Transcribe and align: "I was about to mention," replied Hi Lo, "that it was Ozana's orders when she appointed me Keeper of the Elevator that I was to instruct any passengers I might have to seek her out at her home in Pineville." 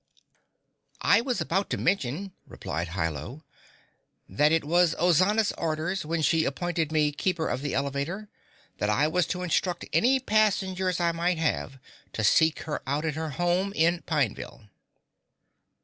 "I 1.03 1.21
was 1.21 1.39
about 1.41 1.69
to 1.69 1.77
mention," 1.77 2.31
replied 2.47 2.87
Hi 2.87 3.07
Lo, 3.07 3.43
"that 4.27 4.51
it 4.51 4.63
was 4.63 4.95
Ozana's 4.95 5.51
orders 5.59 6.03
when 6.07 6.23
she 6.23 6.43
appointed 6.43 6.91
me 6.91 7.11
Keeper 7.11 7.47
of 7.47 7.61
the 7.61 7.75
Elevator 7.75 8.27
that 8.79 8.89
I 8.89 9.07
was 9.07 9.27
to 9.27 9.43
instruct 9.43 9.85
any 9.93 10.19
passengers 10.19 10.99
I 10.99 11.11
might 11.11 11.37
have 11.37 11.77
to 12.13 12.23
seek 12.23 12.61
her 12.61 12.81
out 12.89 13.05
at 13.05 13.13
her 13.13 13.29
home 13.37 13.73
in 13.75 14.01
Pineville." 14.07 14.69